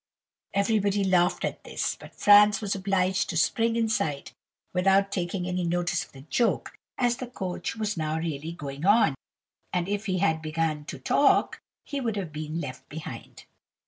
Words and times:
Everybody 0.55 1.03
laughed 1.03 1.45
at 1.45 1.63
this, 1.63 1.95
but 1.95 2.15
Franz 2.15 2.59
was 2.59 2.73
obliged 2.73 3.29
to 3.29 3.37
spring 3.37 3.75
inside, 3.75 4.31
without 4.73 5.11
taking 5.11 5.45
any 5.47 5.63
notice 5.63 6.03
of 6.03 6.11
the 6.11 6.21
joke, 6.21 6.75
as 6.97 7.17
the 7.17 7.27
coach 7.27 7.75
was 7.75 7.97
now 7.97 8.17
really 8.17 8.51
going 8.53 8.83
on; 8.83 9.13
and 9.71 9.87
if 9.87 10.07
he 10.07 10.17
had 10.17 10.41
began 10.41 10.85
to 10.85 10.97
talk, 10.97 11.59
he 11.83 12.01
would 12.01 12.15
have 12.15 12.31
been 12.33 12.59
left 12.59 12.89
behind. 12.89 13.45